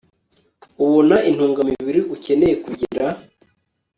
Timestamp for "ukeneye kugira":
2.15-3.05